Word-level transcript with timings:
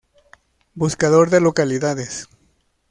Buscador 0.73 1.29
de 1.29 1.41
Localidades. 1.41 2.27